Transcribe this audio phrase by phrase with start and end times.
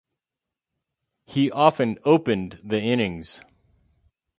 [1.25, 3.39] He often opened the innings.